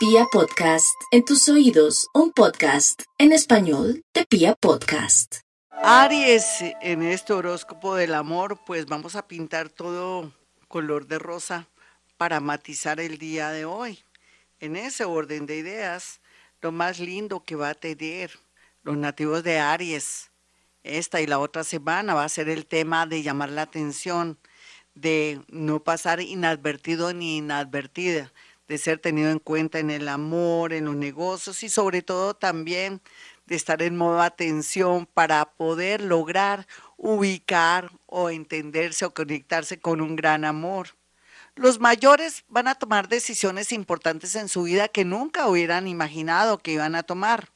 [0.00, 5.40] Pia Podcast, en tus oídos, un podcast en español de Pia Podcast.
[5.70, 10.32] Aries, en este horóscopo del amor, pues vamos a pintar todo
[10.68, 11.68] color de rosa
[12.16, 13.98] para matizar el día de hoy.
[14.58, 16.22] En ese orden de ideas,
[16.62, 18.30] lo más lindo que va a tener
[18.82, 20.30] los nativos de Aries
[20.82, 24.38] esta y la otra semana va a ser el tema de llamar la atención,
[24.94, 28.32] de no pasar inadvertido ni inadvertida,
[28.70, 33.00] de ser tenido en cuenta en el amor, en los negocios y sobre todo también
[33.46, 40.14] de estar en modo atención para poder lograr ubicar o entenderse o conectarse con un
[40.14, 40.90] gran amor.
[41.56, 46.70] Los mayores van a tomar decisiones importantes en su vida que nunca hubieran imaginado que
[46.70, 47.48] iban a tomar.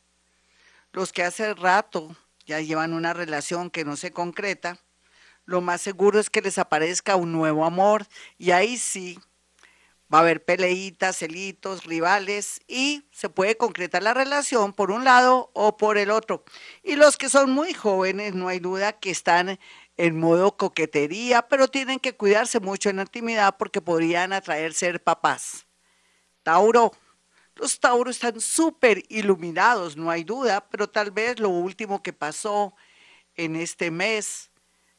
[0.92, 4.80] Los que hace rato ya llevan una relación que no se concreta,
[5.44, 8.04] lo más seguro es que les aparezca un nuevo amor
[8.36, 9.20] y ahí sí
[10.12, 15.50] Va a haber peleitas, celitos, rivales y se puede concretar la relación por un lado
[15.54, 16.44] o por el otro.
[16.82, 19.58] Y los que son muy jóvenes, no hay duda que están
[19.96, 25.02] en modo coquetería, pero tienen que cuidarse mucho en la intimidad porque podrían atraer ser
[25.02, 25.66] papás.
[26.42, 26.92] Tauro.
[27.56, 32.74] Los Tauros están súper iluminados, no hay duda, pero tal vez lo último que pasó
[33.36, 34.50] en este mes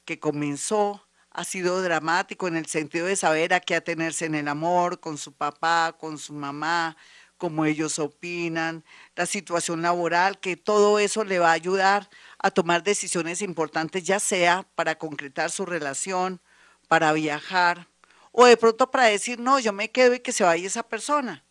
[0.05, 1.04] que comenzó
[1.35, 5.17] ha sido dramático en el sentido de saber a qué atenerse en el amor, con
[5.17, 6.95] su papá, con su mamá,
[7.37, 8.85] cómo ellos opinan,
[9.17, 14.19] la situación laboral, que todo eso le va a ayudar a tomar decisiones importantes, ya
[14.21, 16.39] sea para concretar su relación,
[16.87, 17.89] para viajar,
[18.31, 21.43] o de pronto para decir, no, yo me quedo y que se vaya esa persona.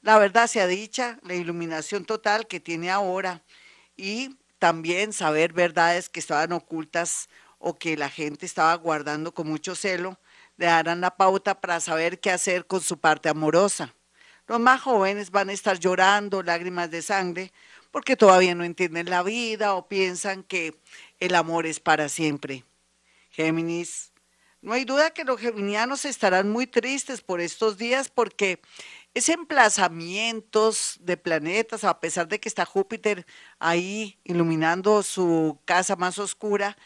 [0.00, 3.42] La verdad sea dicha, la iluminación total que tiene ahora
[3.98, 9.74] y también saber verdades que estaban ocultas o que la gente estaba guardando con mucho
[9.74, 10.18] celo,
[10.56, 13.94] le darán la pauta para saber qué hacer con su parte amorosa.
[14.46, 17.52] Los más jóvenes van a estar llorando lágrimas de sangre
[17.90, 20.78] porque todavía no entienden la vida o piensan que
[21.18, 22.64] el amor es para siempre.
[23.30, 24.12] Géminis,
[24.62, 28.60] no hay duda que los geminianos estarán muy tristes por estos días porque
[29.14, 33.26] ese emplazamientos de planetas, a pesar de que está Júpiter
[33.58, 36.76] ahí iluminando su casa más oscura,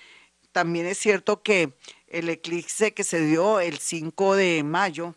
[0.53, 1.75] también es cierto que
[2.09, 5.15] el eclipse que se dio el 5 de mayo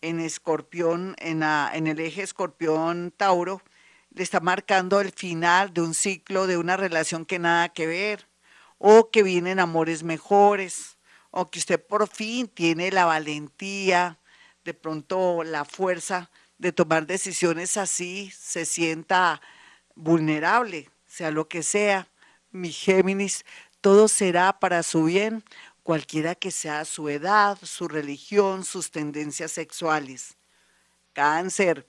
[0.00, 3.62] en Escorpión, en, el eje Escorpión-Tauro,
[4.10, 8.28] le está marcando el final de un ciclo, de una relación que nada que ver,
[8.78, 10.98] o que vienen amores mejores,
[11.30, 14.18] o que usted por fin tiene la valentía,
[14.64, 19.40] de pronto la fuerza de tomar decisiones así, se sienta
[19.94, 22.08] vulnerable, sea lo que sea.
[22.50, 23.44] Mi Géminis,
[23.88, 25.42] todo será para su bien,
[25.82, 30.36] cualquiera que sea su edad, su religión, sus tendencias sexuales.
[31.14, 31.88] Cáncer.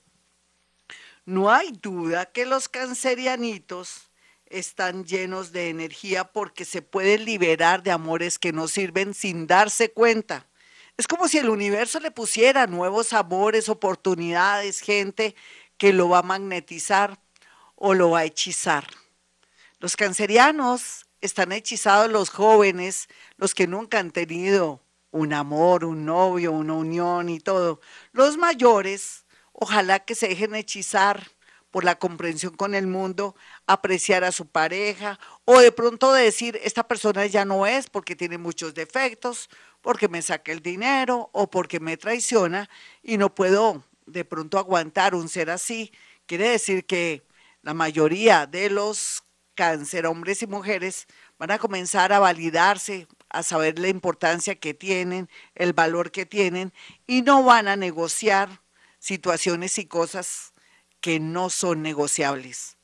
[1.26, 4.10] No hay duda que los cancerianitos
[4.46, 9.92] están llenos de energía porque se pueden liberar de amores que no sirven sin darse
[9.92, 10.46] cuenta.
[10.96, 15.36] Es como si el universo le pusiera nuevos amores, oportunidades, gente
[15.76, 17.20] que lo va a magnetizar
[17.74, 18.86] o lo va a hechizar.
[19.80, 26.52] Los cancerianos están hechizados los jóvenes, los que nunca han tenido un amor, un novio,
[26.52, 27.80] una unión y todo.
[28.12, 31.30] Los mayores, ojalá que se dejen hechizar
[31.70, 33.36] por la comprensión con el mundo,
[33.66, 38.38] apreciar a su pareja o de pronto decir, esta persona ya no es porque tiene
[38.38, 39.48] muchos defectos,
[39.80, 42.68] porque me saca el dinero o porque me traiciona
[43.02, 45.92] y no puedo de pronto aguantar un ser así.
[46.26, 47.24] Quiere decir que
[47.62, 49.22] la mayoría de los
[49.54, 51.06] cáncer, hombres y mujeres,
[51.38, 56.72] van a comenzar a validarse, a saber la importancia que tienen, el valor que tienen,
[57.06, 58.62] y no van a negociar
[58.98, 60.52] situaciones y cosas
[61.00, 62.76] que no son negociables.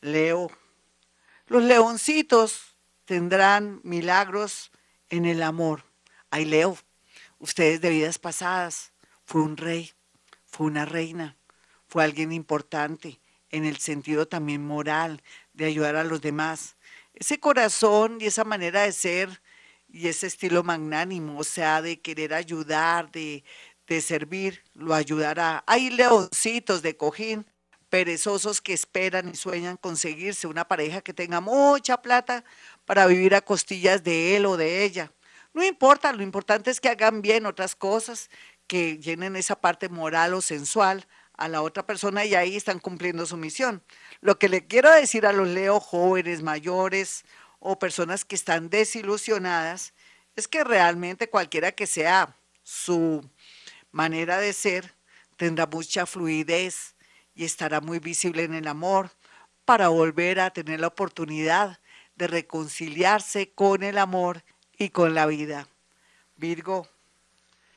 [0.00, 0.50] Leo.
[1.46, 4.70] Los leoncitos tendrán milagros
[5.08, 5.84] en el amor.
[6.30, 6.76] Ay, Leo,
[7.38, 8.92] ustedes de vidas pasadas,
[9.24, 9.92] fue un rey,
[10.46, 11.36] fue una reina,
[11.86, 13.20] fue alguien importante
[13.54, 15.22] en el sentido también moral,
[15.52, 16.76] de ayudar a los demás.
[17.14, 19.40] Ese corazón y esa manera de ser
[19.88, 23.44] y ese estilo magnánimo, o sea, de querer ayudar, de,
[23.86, 25.62] de servir, lo ayudará.
[25.68, 27.46] Hay leoncitos de cojín,
[27.90, 32.44] perezosos que esperan y sueñan conseguirse una pareja que tenga mucha plata
[32.86, 35.12] para vivir a costillas de él o de ella.
[35.52, 38.30] No importa, lo importante es que hagan bien otras cosas,
[38.66, 43.26] que llenen esa parte moral o sensual a la otra persona y ahí están cumpliendo
[43.26, 43.82] su misión.
[44.20, 47.24] Lo que le quiero decir a los leo jóvenes, mayores
[47.58, 49.94] o personas que están desilusionadas
[50.36, 53.28] es que realmente cualquiera que sea su
[53.90, 54.94] manera de ser
[55.36, 56.94] tendrá mucha fluidez
[57.34, 59.10] y estará muy visible en el amor
[59.64, 61.80] para volver a tener la oportunidad
[62.16, 64.44] de reconciliarse con el amor
[64.78, 65.68] y con la vida.
[66.36, 66.88] Virgo,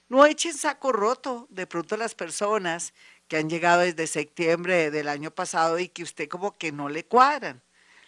[0.10, 2.94] no echen saco roto de pronto las personas
[3.28, 7.06] que han llegado desde septiembre del año pasado y que usted como que no le
[7.06, 7.62] cuadran.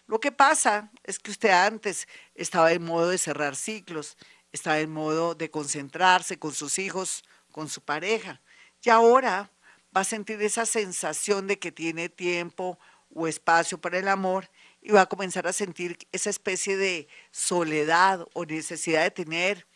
[0.07, 4.17] Lo que pasa es que usted antes estaba en modo de cerrar ciclos,
[4.51, 8.41] estaba en modo de concentrarse con sus hijos, con su pareja.
[8.81, 9.51] Y ahora
[9.95, 12.79] va a sentir esa sensación de que tiene tiempo
[13.13, 14.49] o espacio para el amor
[14.81, 19.67] y va a comenzar a sentir esa especie de soledad o necesidad de tener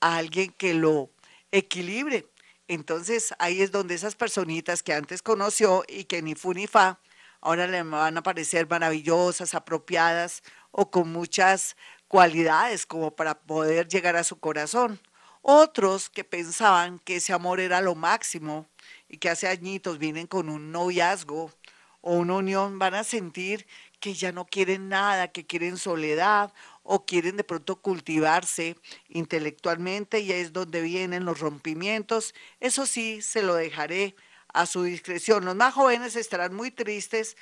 [0.00, 1.10] a alguien que lo
[1.50, 2.26] equilibre.
[2.68, 6.98] Entonces ahí es donde esas personitas que antes conoció y que ni fu ni fa,
[7.40, 11.76] ahora le van a parecer maravillosas, apropiadas o con muchas
[12.08, 15.00] cualidades como para poder llegar a su corazón.
[15.42, 18.66] Otros que pensaban que ese amor era lo máximo
[19.08, 21.52] y que hace añitos vienen con un noviazgo
[22.00, 23.66] o una unión, van a sentir
[24.00, 26.52] que ya no quieren nada, que quieren soledad
[26.84, 28.76] o quieren de pronto cultivarse
[29.08, 32.34] intelectualmente y es donde vienen los rompimientos.
[32.60, 34.14] Eso sí, se lo dejaré
[34.52, 35.44] a su discreción.
[35.44, 37.36] Los más jóvenes estarán muy tristes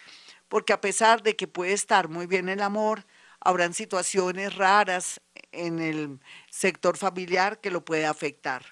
[0.48, 3.04] porque a pesar de que puede estar muy bien el amor,
[3.40, 8.64] habrán situaciones raras en el sector familiar que lo puede afectar.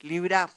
[0.00, 0.50] Libra,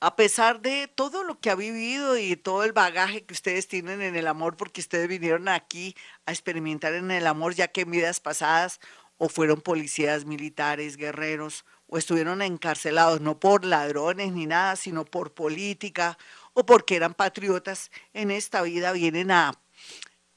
[0.00, 4.00] a pesar de todo lo que ha vivido y todo el bagaje que ustedes tienen
[4.00, 5.94] en el amor, porque ustedes vinieron aquí
[6.24, 8.80] a experimentar en el amor, ya que en vidas pasadas
[9.18, 15.34] o fueron policías militares, guerreros, o estuvieron encarcelados, no por ladrones ni nada, sino por
[15.34, 16.16] política
[16.54, 19.60] o porque eran patriotas, en esta vida vienen a,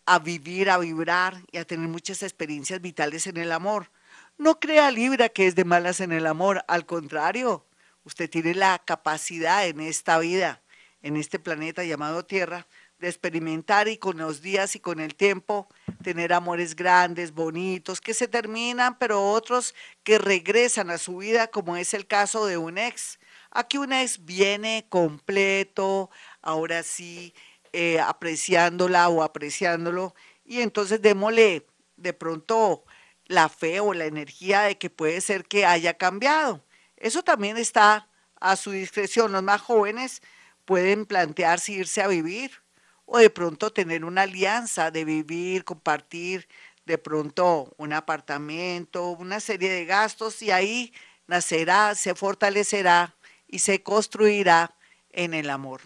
[0.06, 3.92] a vivir, a vibrar y a tener muchas experiencias vitales en el amor.
[4.38, 7.65] No crea Libra que es de malas en el amor, al contrario,
[8.05, 10.61] Usted tiene la capacidad en esta vida,
[11.01, 12.67] en este planeta llamado Tierra,
[13.00, 15.67] de experimentar y con los días y con el tiempo
[16.03, 21.75] tener amores grandes, bonitos, que se terminan, pero otros que regresan a su vida, como
[21.75, 23.19] es el caso de un ex.
[23.51, 26.09] Aquí un ex viene completo,
[26.41, 27.33] ahora sí,
[27.73, 30.15] eh, apreciándola o apreciándolo,
[30.45, 31.65] y entonces démosle
[31.97, 32.83] de pronto
[33.25, 36.63] la fe o la energía de que puede ser que haya cambiado.
[37.03, 38.07] Eso también está
[38.39, 39.33] a su discreción.
[39.33, 40.21] Los más jóvenes
[40.63, 42.63] pueden plantearse irse a vivir
[43.05, 46.47] o de pronto tener una alianza de vivir, compartir
[46.85, 50.94] de pronto un apartamento, una serie de gastos y ahí
[51.27, 53.13] nacerá, se fortalecerá
[53.50, 54.73] y se construirá
[55.09, 55.81] en el amor.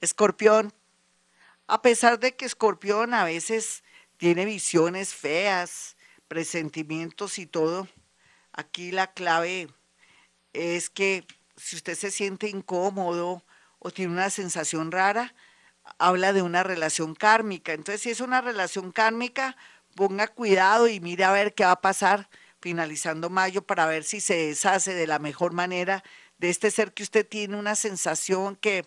[0.00, 0.72] Escorpión,
[1.66, 3.82] a pesar de que Escorpión a veces
[4.16, 5.96] tiene visiones feas,
[6.28, 7.88] presentimientos y todo,
[8.52, 9.66] aquí la clave
[10.52, 11.26] es que
[11.56, 13.44] si usted se siente incómodo
[13.78, 15.34] o tiene una sensación rara,
[15.98, 17.72] habla de una relación kármica.
[17.72, 19.56] Entonces, si es una relación kármica,
[19.94, 22.28] ponga cuidado y mire a ver qué va a pasar
[22.60, 26.04] finalizando mayo para ver si se deshace de la mejor manera
[26.38, 28.86] de este ser que usted tiene una sensación que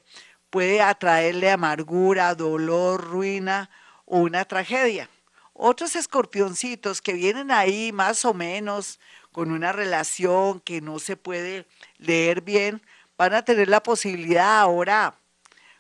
[0.50, 3.70] puede atraerle amargura, dolor, ruina
[4.06, 5.10] o una tragedia.
[5.54, 9.00] Otros escorpioncitos que vienen ahí más o menos
[9.32, 11.68] con una relación que no se puede
[11.98, 12.82] leer bien,
[13.18, 15.16] van a tener la posibilidad ahora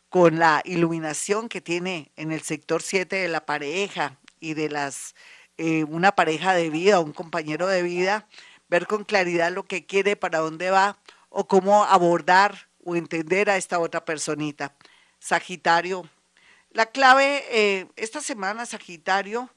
[0.09, 5.15] con la iluminación que tiene en el sector 7 de la pareja y de las
[5.57, 8.27] eh, una pareja de vida, un compañero de vida,
[8.69, 10.97] ver con claridad lo que quiere, para dónde va
[11.29, 14.75] o cómo abordar o entender a esta otra personita.
[15.19, 16.07] Sagitario,
[16.71, 19.49] la clave eh, esta semana, Sagitario,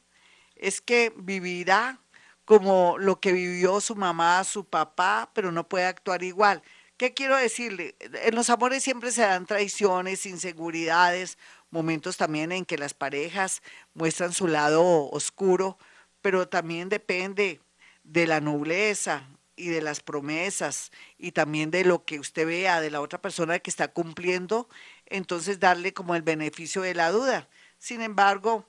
[0.56, 2.00] es que vivirá
[2.44, 6.62] como lo que vivió su mamá, su papá, pero no puede actuar igual.
[6.96, 7.94] ¿Qué quiero decirle?
[8.00, 11.36] En los amores siempre se dan traiciones, inseguridades,
[11.70, 13.62] momentos también en que las parejas
[13.94, 15.76] muestran su lado oscuro,
[16.22, 17.60] pero también depende
[18.04, 22.90] de la nobleza y de las promesas y también de lo que usted vea de
[22.90, 24.68] la otra persona que está cumpliendo,
[25.06, 27.48] entonces darle como el beneficio de la duda.
[27.78, 28.66] Sin embargo,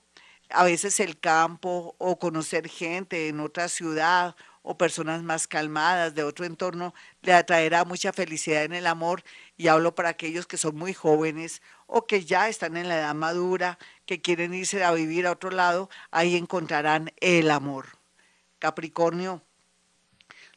[0.50, 6.24] a veces el campo o conocer gente en otra ciudad o personas más calmadas de
[6.24, 9.22] otro entorno le atraerá mucha felicidad en el amor
[9.56, 13.14] y hablo para aquellos que son muy jóvenes o que ya están en la edad
[13.14, 17.98] madura, que quieren irse a vivir a otro lado, ahí encontrarán el amor.
[18.58, 19.42] Capricornio.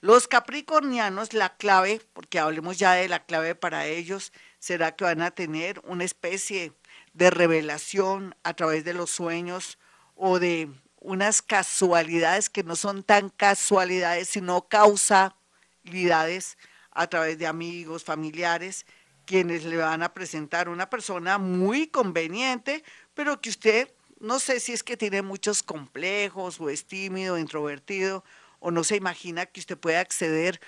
[0.01, 5.21] Los capricornianos, la clave, porque hablemos ya de la clave para ellos, será que van
[5.21, 6.73] a tener una especie
[7.13, 9.77] de revelación a través de los sueños
[10.23, 16.59] o de unas casualidades que no son tan casualidades, sino causalidades
[16.91, 18.85] a través de amigos, familiares,
[19.25, 22.83] quienes le van a presentar una persona muy conveniente,
[23.15, 28.23] pero que usted no sé si es que tiene muchos complejos o es tímido, introvertido,
[28.59, 30.61] o no se imagina que usted puede acceder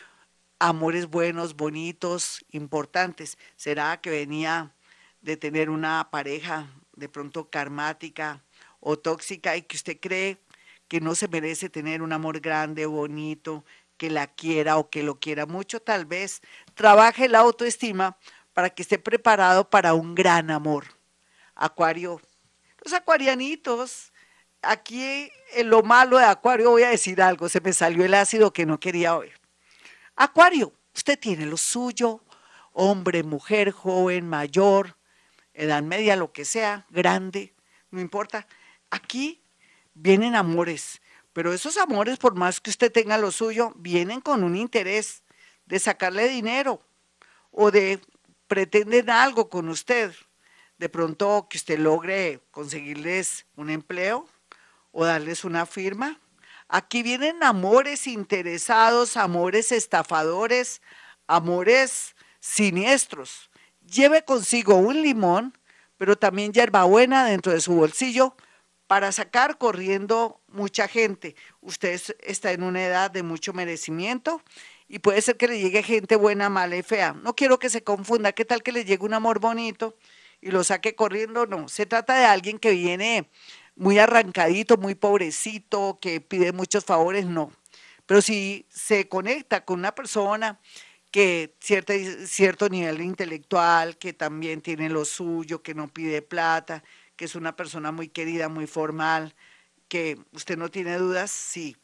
[0.57, 3.37] a amores buenos, bonitos, importantes.
[3.55, 4.73] ¿Será que venía
[5.21, 8.43] de tener una pareja de pronto karmática
[8.83, 10.37] o tóxica y que usted cree
[10.87, 13.63] que no se merece tener un amor grande, bonito,
[13.97, 15.79] que la quiera o que lo quiera mucho?
[15.79, 16.41] Tal vez
[16.75, 18.17] trabaje la autoestima
[18.53, 20.85] para que esté preparado para un gran amor.
[21.55, 22.21] Acuario,
[22.83, 24.11] los acuarianitos,
[24.61, 28.51] aquí en lo malo de Acuario voy a decir algo, se me salió el ácido
[28.51, 29.33] que no quería oír.
[30.15, 32.21] Acuario, usted tiene lo suyo,
[32.73, 34.97] hombre, mujer, joven, mayor,
[35.53, 37.53] edad media, lo que sea, grande,
[37.91, 38.45] no importa.
[38.93, 39.41] Aquí
[39.95, 41.01] vienen amores,
[41.33, 45.23] pero esos amores, por más que usted tenga lo suyo, vienen con un interés
[45.65, 46.79] de sacarle dinero
[47.49, 47.99] o de
[48.45, 50.13] pretenden algo con usted.
[50.77, 54.29] De pronto que usted logre conseguirles un empleo
[54.91, 56.19] o darles una firma.
[56.67, 60.83] Aquí vienen amores interesados, amores estafadores,
[61.25, 63.49] amores siniestros.
[63.81, 65.57] Lleve consigo un limón,
[65.97, 68.35] pero también hierbabuena dentro de su bolsillo
[68.93, 71.35] para sacar corriendo mucha gente.
[71.61, 74.43] Usted está en una edad de mucho merecimiento
[74.87, 77.13] y puede ser que le llegue gente buena, mala y fea.
[77.13, 79.97] No quiero que se confunda, ¿qué tal que le llegue un amor bonito
[80.41, 81.47] y lo saque corriendo?
[81.47, 83.31] No, se trata de alguien que viene
[83.75, 87.51] muy arrancadito, muy pobrecito, que pide muchos favores, no.
[88.05, 90.59] Pero si se conecta con una persona
[91.09, 91.95] que cierta,
[92.27, 96.83] cierto nivel intelectual, que también tiene lo suyo, que no pide plata,
[97.23, 99.33] que es una persona muy querida, muy formal,
[99.87, 101.77] que usted no tiene dudas, sí,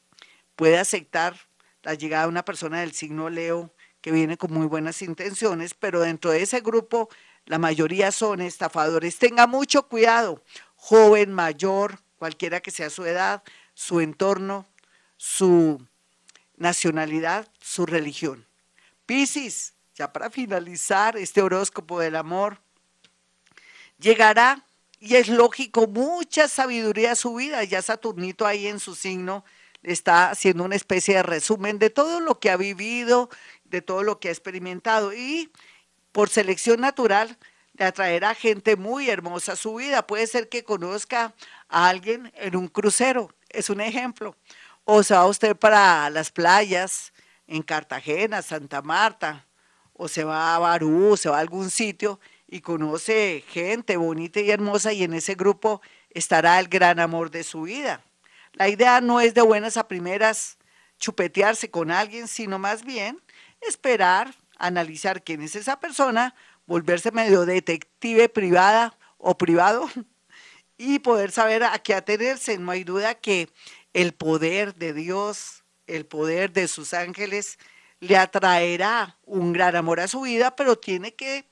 [0.57, 1.39] puede aceptar
[1.81, 6.01] la llegada de una persona del signo Leo que viene con muy buenas intenciones, pero
[6.01, 7.07] dentro de ese grupo
[7.45, 9.17] la mayoría son estafadores.
[9.17, 10.43] Tenga mucho cuidado,
[10.75, 13.41] joven, mayor, cualquiera que sea su edad,
[13.73, 14.67] su entorno,
[15.15, 15.81] su
[16.57, 18.45] nacionalidad, su religión.
[19.05, 22.59] Piscis, ya para finalizar este horóscopo del amor,
[23.99, 24.65] llegará,
[24.99, 29.45] y es lógico, mucha sabiduría a su vida, ya Saturnito ahí en su signo
[29.81, 33.29] está haciendo una especie de resumen de todo lo que ha vivido,
[33.63, 35.51] de todo lo que ha experimentado y
[36.11, 37.37] por selección natural
[37.73, 40.05] le atraerá gente muy hermosa su vida.
[40.05, 41.33] Puede ser que conozca
[41.69, 44.35] a alguien en un crucero, es un ejemplo.
[44.83, 47.13] O se va usted para las playas
[47.47, 49.47] en Cartagena, Santa Marta,
[49.93, 52.19] o se va a Barú, se va a algún sitio
[52.51, 57.43] y conoce gente bonita y hermosa y en ese grupo estará el gran amor de
[57.43, 58.03] su vida.
[58.53, 60.57] La idea no es de buenas a primeras
[60.97, 63.21] chupetearse con alguien, sino más bien
[63.61, 66.33] esperar, analizar quién es esa persona,
[66.65, 69.87] volverse medio detective privada o privado
[70.77, 72.57] y poder saber a qué atenerse.
[72.57, 73.49] No hay duda que
[73.93, 77.59] el poder de Dios, el poder de sus ángeles,
[77.99, 81.45] le atraerá un gran amor a su vida, pero tiene que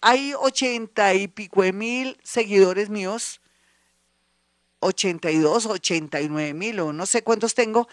[0.00, 3.40] hay ochenta y pico de mil seguidores míos,
[4.80, 7.88] 82, 89 mil o no sé cuántos tengo,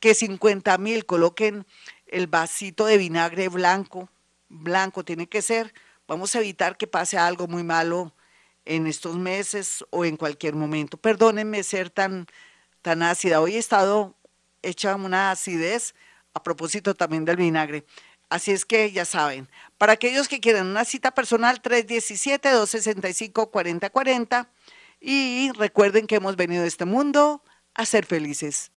[0.00, 1.66] que 50 mil coloquen
[2.06, 4.08] el vasito de vinagre blanco,
[4.48, 5.74] blanco tiene que ser.
[6.08, 8.14] Vamos a evitar que pase algo muy malo
[8.64, 10.96] en estos meses o en cualquier momento.
[10.96, 12.26] Perdónenme ser tan
[12.86, 13.40] tan ácida.
[13.40, 14.14] Hoy he estado
[14.62, 15.96] hecha una acidez
[16.34, 17.84] a propósito también del vinagre.
[18.28, 24.46] Así es que ya saben, para aquellos que quieran una cita personal, 317-265-4040
[25.00, 27.42] y recuerden que hemos venido a este mundo
[27.74, 28.70] a ser felices.